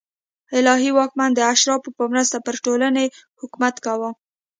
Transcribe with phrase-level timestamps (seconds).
[0.57, 3.05] الهي واکمن د اشرافو په مرسته پر ټولنې
[3.39, 4.09] حکومت کاوه